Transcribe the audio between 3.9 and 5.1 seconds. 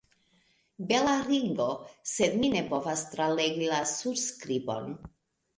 surskribon.